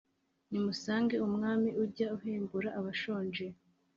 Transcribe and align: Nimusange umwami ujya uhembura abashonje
Nimusange 0.49 1.15
umwami 1.27 1.69
ujya 1.83 2.07
uhembura 2.17 2.69
abashonje 2.79 3.45